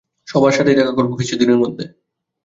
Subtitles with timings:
[0.27, 1.83] সবার সাথেই দেখা করবে কিছুদিনের মধ্যে।